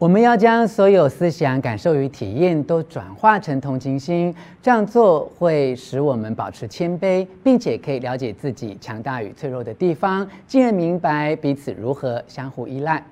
[0.00, 4.32] 我们要将所有思想、感受与体验都转化成同情心，
[4.62, 13.04] 这样做会使我们保持谦卑，并且可以了解自己强大与脆弱的地方，进而明白彼此如何相互依赖。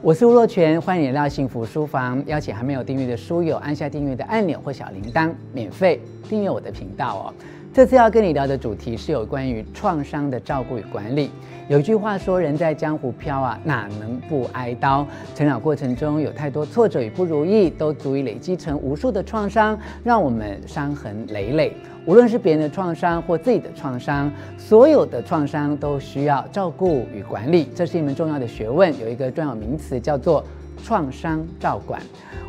[0.00, 2.24] 我是吴若权，欢迎来到幸福书房。
[2.26, 6.00] 邀请还没有订阅的书友按下订阅的按钮或小铃铛，免费
[6.30, 7.34] 订阅我的频道哦。
[7.72, 11.30] 这次要跟你聊的主题是有关于创伤的照顾与管理。
[11.68, 15.06] 有句话说：“人在江湖飘啊，哪能不挨刀？”
[15.36, 21.72] 成长过程中有太多挫折与不如意，都足以累积成无数的创伤，让我们伤痕累累。
[22.06, 24.28] 无论是别人的创伤或自己的创伤，
[24.58, 28.92] 所有的创伤都需要照顾与管理，这是一门重要的学问。
[28.98, 30.44] 有一个专有名词叫做
[30.84, 32.00] 创伤照管。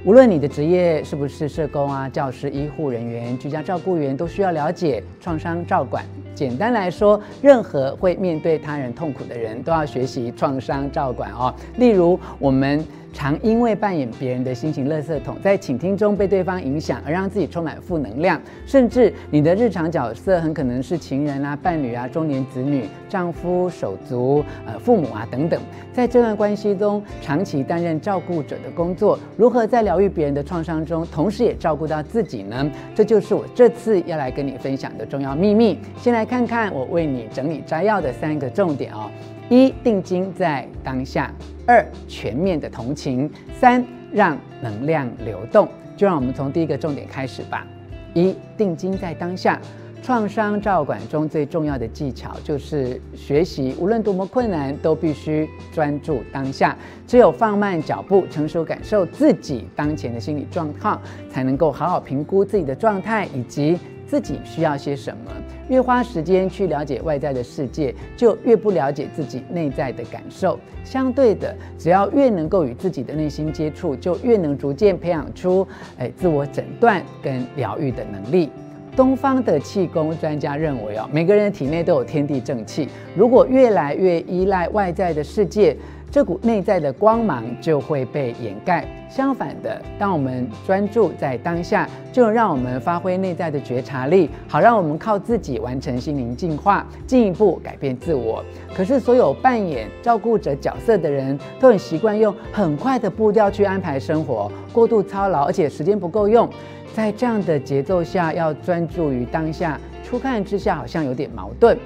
[0.04, 6.04] 无论你的职业是不是社工啊、教师、医护人员、居家照顾员，都需要了解创伤照管。
[6.34, 11.54] 简单来说，任何会面对他人痛苦的人都要学习创伤照管哦。
[11.78, 12.84] 例如，我们。
[13.14, 18.42] 常因为扮演别人的心情垃圾桶，在倾听中被对方影响，而让自己充满负能量。
[18.66, 25.60] 甚至你的日常角色很可能是情人啊、伴侣啊、中年子女、丈夫、手足、呃、父母啊等等。
[25.92, 32.72] 在这段关系中，长期担任照顾者的工作，如何在疗愈别人的创伤中，同时也照顾到自己呢？
[32.96, 35.78] 这就是我这次要来跟你分享的重要秘密。
[35.98, 39.12] 先来看看我为你整理摘要的三个重点哦。
[39.50, 41.30] 一、定睛在当下。
[41.66, 45.68] 二、全面的同情；三、让能量流动。
[45.98, 47.66] 就让我们从第一个重点开始吧。
[48.14, 49.60] 一、定睛在当下。
[50.04, 56.76] 创伤照管中最重要的技巧就是学习，无论多么困难，都必须专注当下。
[57.06, 63.78] 只有放慢脚步，成熟感受自己当前的心理状况，才能够好好评估自己的状态以及。
[64.12, 65.32] 自己需要些什么？
[65.70, 70.60] 越花时间去了解外在的世界，就越不了解自己内在的感受。
[70.84, 75.66] 相对的，只要越能够与自己的内心接触，就越能逐渐培养出
[75.98, 78.50] 诶自我诊断跟疗愈的能力。
[78.98, 82.90] 东方的气功专家认为哦，每个人体内都有天地正气。
[83.16, 85.74] 如果越来越依赖外在的世界，
[86.12, 88.86] 这股内在的光芒就会被掩盖。
[89.10, 98.44] 相反的，当我们专注在当下，就让我们发挥内在的觉察力，好让我们靠自己完成心灵净化，进一步改变自我。
[98.76, 106.50] 可是，所有扮演照顾者角色的人都很习惯用很快的步调去安排生活，过度操劳，而且时间不够用。
[106.94, 111.78] 在这样的节奏下，要专注于当下，初看之下好像有点矛盾。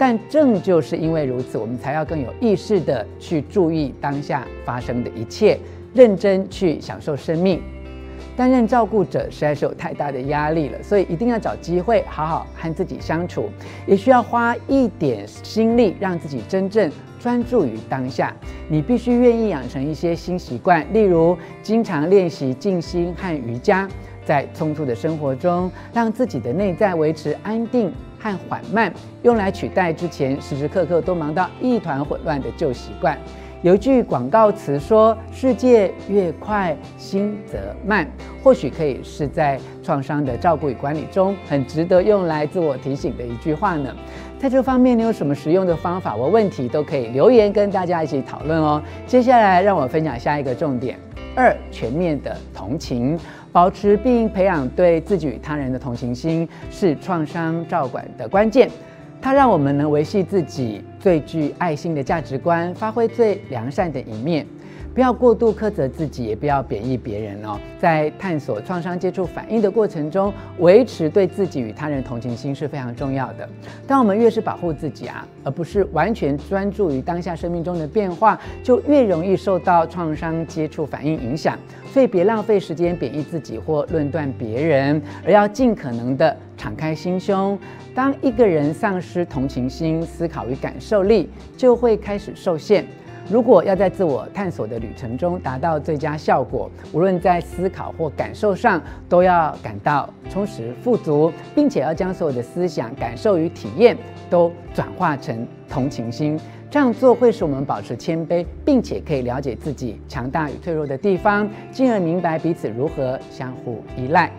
[0.00, 5.58] 但正就是因为如此，我们才要更有意识地去注意当下发生的一切，
[5.92, 7.60] 认真去享受生命。
[8.34, 13.50] 担任照顾者实在是有太大的压力了，所以一定要找机会好好和自己相处，
[13.86, 18.34] 也需要花一点心力让自己真正专注于当下。
[18.70, 23.86] 你必须愿意养成一些新习惯，例如经常练习静心和瑜伽，
[24.24, 27.92] 在匆促的生活中，让自己的内在维持安定。
[28.20, 28.92] 和缓慢，
[29.22, 33.18] 用来取代之前时时刻刻都忙到一团混乱的旧习惯。
[33.62, 38.08] 有一句广告词说：“世界越快，心则慢。”
[38.42, 43.94] 或许可以是在创伤的照顾与管理中很值得用来自我提醒的一句话呢。
[44.38, 48.82] 在这方面，你有什么实用的方法或问题，都可以留言跟大家一起讨论哦。
[49.06, 50.98] 接下来，让我分享下一个重点：
[51.36, 53.18] 二、全面的同情。
[53.52, 58.70] 保持并培养对自己与他人的同情心，是创伤照管的关键。
[59.20, 64.46] 它让我们能维系自己最具爱心的价值观，发挥最良善的一面。
[64.94, 67.58] 不要过度苛责自己，也不要贬义别人哦。
[67.78, 73.48] 在探索创伤接触反应的过程中，维持对自己与他人同情心是非常重要的。
[73.86, 81.56] 当我们越是保护自己啊，而不是完全专注于当下生命中的变化，就越容易受到创伤接触反应影响。
[81.92, 87.58] 所以，别浪费时间贬义自己或论断别人，而要尽可能的敞开心胸。
[87.92, 92.84] 当一个人丧失同情心、思考与感受力，就会开始受限。
[93.30, 103.96] 如果要在自我探索的旅程中达到最佳效果，无论在思考或感受上，都要感到充实富足，并且要将所有的思想、感受与体验
[104.28, 106.36] 都转化成同情心。
[106.68, 114.30] 这样做会使我们保持谦卑，并且可以了解自己强大与脆弱的地方，进而明白彼此如何相互依赖。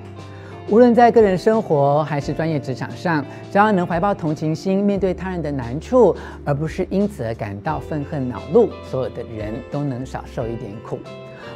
[0.69, 6.16] 无论在个人生活还是专业职场上，只要能怀抱同情心，面对他人的难处，
[6.46, 10.98] 而不是因此而感到愤恨恼怒，所有的人都能少受一点苦。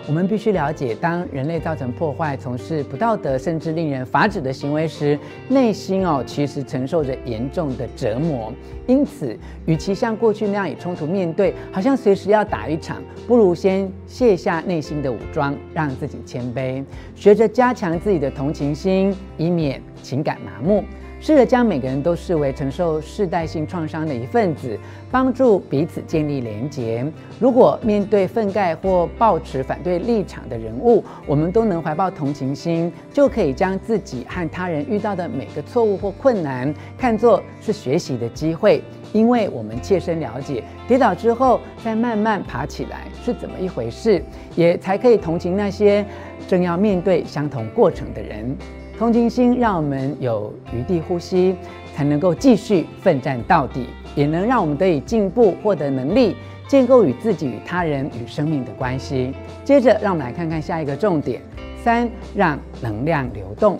[0.08, 5.18] 我们必须了解，当人类造成破坏、从事不道德甚至令人发指的行为时，
[5.50, 8.54] 内心哦其实承受着严重的折磨。
[8.88, 16.84] 因此，与其像过去那样以冲突面对，好像随时要打一场，不如先卸下内心的武装，让自己谦卑，
[17.16, 20.84] 学着加强自己的同情心，以免情感麻木。
[21.20, 24.78] 试着将每个人都视为承受世代性创伤的一份子，
[25.10, 27.06] 帮助彼此建立连结。
[27.40, 44.24] 如果面对愤慨或抱持反对立场的人物，我们都能怀抱同情心，就可以将自己和他人遇到的每个错误或困难看作是学习的机会，因为我们切身了解跌倒之后再慢慢爬起来是怎么一回事，
[44.56, 46.06] 也才可以同情那些
[46.48, 48.56] 正要面对相同过程的人。
[48.97, 51.53] 同情心让我们有余地呼吸，
[51.94, 56.33] 才能够继续奋战到底，也能让我们得以进步，获得能力，
[56.65, 59.33] 建构与自己、与他人、与生命的关系。
[59.65, 61.42] 接着，让我们来看看下一个重点：
[61.83, 63.77] 三，让能量流动。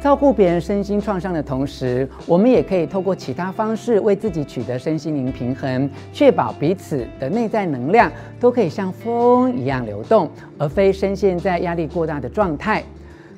[0.00, 8.08] 照顾别人身心创伤的同时，我们也可以透过其他方式为自己取得身心灵平衡，确保彼此的内在能量
[8.38, 12.84] 都可以像风一样流动，而非深陷在压力过大的状态。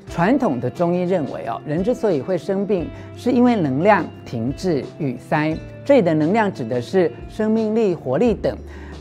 [0.08, 5.56] 传统的中医认为，哦，人之所以会生病，是因为能量停滞、郁塞。
[5.84, 8.56] 这里的能量指的是生命力、活力等，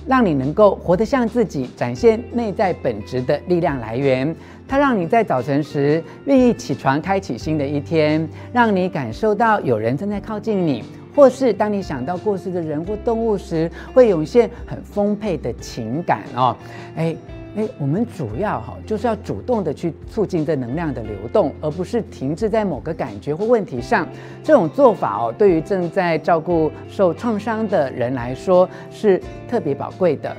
[0.05, 4.35] 让你能够活得像自己，展现内在本质的力量来源。
[4.67, 10.83] 它让你在早晨时愿意起床，开启新的一天，让你感受到有人正在靠近你，
[11.15, 16.55] 或是当你想到过世的人或动物时，会涌现很丰沛的情感哦。
[16.95, 17.15] 哎。
[17.57, 24.07] 诶，我们主要哈就是要主动的去促进这能量的流动，而不是停滞在某个感觉或问题上。
[24.43, 29.19] 这种做法哦，对于正在照顾受创伤的人来说是
[29.49, 30.37] 特别宝贵的。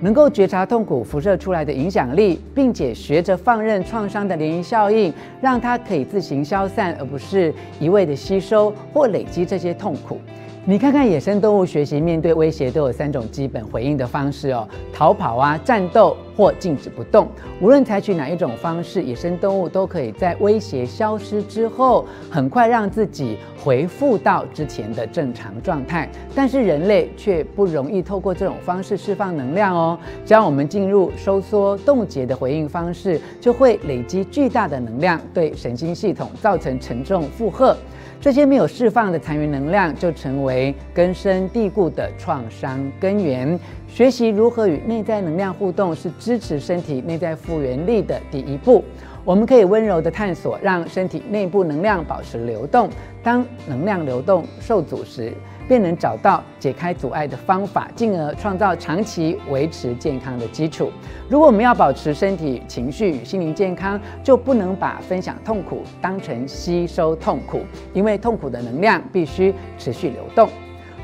[0.00, 10.18] 能够觉察痛苦辐射出来的影响力，并且学着放任创伤的涟漪效应，让它可以自行消散，而不是一味的吸收或累积这些痛苦。
[10.66, 17.26] 你看看野生动物学习面对威胁都有三种基本回应的方式哦：逃跑啊、战斗或静止不动。
[17.62, 26.06] 无论采取哪一种方式，野生动物都可以在威胁消失之后，很快让自己恢复到之前的正常状态。
[26.34, 29.98] 但是人类却不容易透过这种方式释放能量哦。
[30.26, 37.74] 只要我们进入收缩冻结的回应方式，就会累积巨大的能量，对神经系统造成沉重负荷。
[38.20, 43.58] 这些没有释放的残余能量，就成为根深蒂固的创伤根源。
[43.88, 48.84] 学习如何与内在能量互动，是支持身体内在复原力的第一步。
[49.24, 52.90] 我们可以温柔地探索，让身体内部能量保持流动。
[53.22, 55.32] 当能量流动受阻时，
[55.70, 60.90] 便能找到解开阻碍的方法，进而创造长期维持健康的基础。
[61.28, 67.60] 如果我们要保持身体、情绪与心灵健康，就不能把分享痛苦当成吸收痛苦，
[67.92, 70.48] 因为痛苦的能量必须持续流动。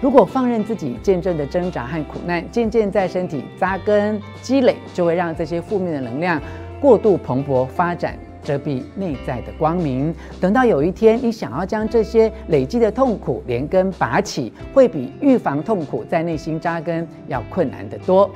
[0.00, 6.42] 如果放任自己见证的挣扎和苦难渐渐在身体扎根积累，就会让这些负面的能量
[6.80, 8.18] 过度蓬勃发展。
[8.46, 10.14] 遮蔽内在的光明。
[10.40, 18.30] 等到有一天，你想要将这些累积的痛苦连根拔起，会比预防痛苦在内心扎根要困难得多。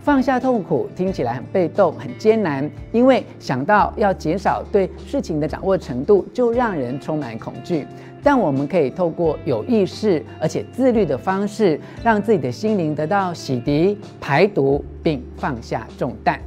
[0.00, 7.86] 放下痛苦听起来很被动、很艰难，因为想到要减少对事情的掌握程度，就让人充满恐惧。
[8.22, 16.40] 但我们可以透过有意识而且自律的方式，让自己的心灵得到洗涤、排毒，并放下重担。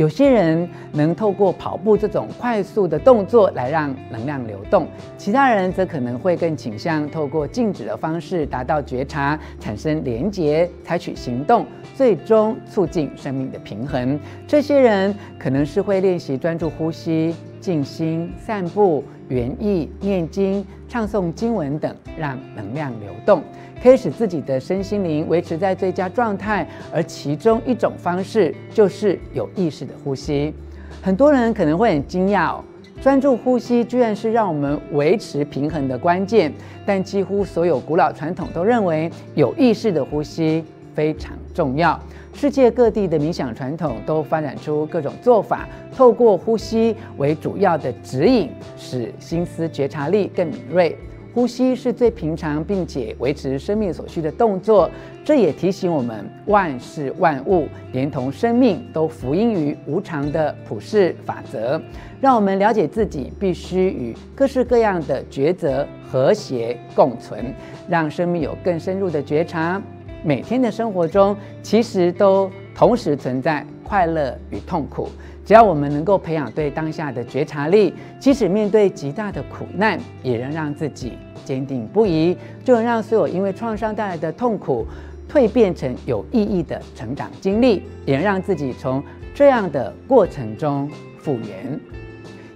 [0.00, 4.88] 有些人能透过跑步这种快速的动作来让能量流动，
[5.18, 14.18] 其他人则可能会更倾向透过静止的方式达到觉察、产生连结、采取行动，最终促进生命的平衡。
[14.46, 23.42] 这些人可能是会练习专注呼吸、静心、散步、园艺、念经、唱诵经文等，让能量流动。
[23.82, 30.52] 可以使自己的身心灵维持在最佳状态，而其中一种方式就是有意识的呼吸。
[31.00, 32.64] 很多人可能会很惊讶哦，
[33.00, 36.52] 专注呼吸居然是让我们维持平衡的关键。
[36.84, 40.62] 但几乎所有古老传统都认为有意识的呼吸
[40.92, 42.00] 非常重要。
[42.32, 48.48] 世界各地的冥想传统都发展出各种做法，透过呼吸为主要的指引，
[48.78, 50.96] 使心思觉察力更敏锐。
[51.34, 54.90] 呼吸是最平常并且维持生命所需的动作，
[55.24, 61.80] 这也提醒我们，万事万物连同生命都服膺于无常的普世法则，
[62.20, 67.54] 让我们了解自己必须与各式各样的抉择和谐共存，
[67.88, 69.80] 让生命有更深入的觉察。
[70.22, 75.08] 每天的生活中，其实都同时存在快乐与痛苦。
[75.44, 84.86] 只要我们能够培养对当下的觉察力，即使面对极大的苦难，也能让自己坚定不移，就能让所有因为创伤带来的痛苦
[85.28, 89.02] 蜕变成有意义的成长经历，也能让自己从
[89.34, 91.80] 这样的过程中复原。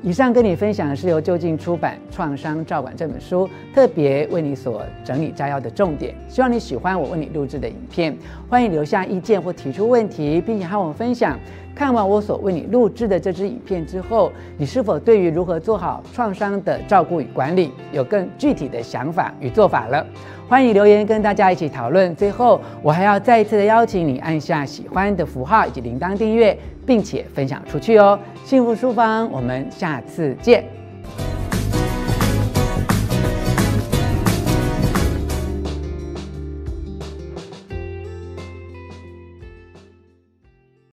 [0.06, 6.14] 以上跟你分享的是由就近出版《创伤照管》这本书特别为你所整理摘要的重点。
[6.28, 8.14] 希望你喜欢我为你录制的影片，
[8.46, 11.40] 欢迎留下意见或提出问题，并且和我们分享。
[11.75, 20.07] 看完我所为你录制的这支影片之后，你是否对于如何做好创伤的照顾与管理有更具体的想法与做法了？
[20.49, 22.14] 欢迎留言跟大家一起讨论。
[22.14, 28.16] 最后，我还要再一次的邀请你按下喜欢的符号以及铃铛订阅，并且分享出去哦。
[28.45, 30.83] 幸福书房，我们下次见。